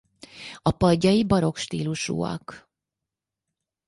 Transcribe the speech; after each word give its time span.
A 0.61 0.71
padjai 0.77 1.21
barokk 1.29 1.55
stílusúak. 1.57 2.45